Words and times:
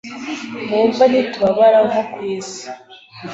Mu 0.69 0.79
mva 0.87 1.03
ntitubabara 1.11 1.79
nko 1.89 2.01
kwisi 2.11 2.63